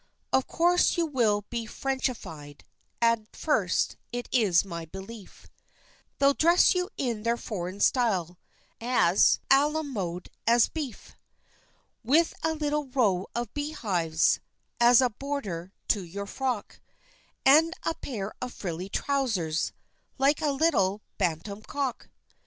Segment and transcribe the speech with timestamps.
[0.33, 2.63] Of course you will be Frenchified;
[2.99, 5.45] and first, it's my belief,
[6.17, 8.39] They'll dress you in their foreign style
[8.79, 11.15] as à la mode as beef,
[12.03, 14.39] With a little row of beehives,
[14.79, 16.79] as a border to your frock,
[17.45, 19.71] And a pair of frilly trousers,
[20.17, 22.09] like a little bantam cock.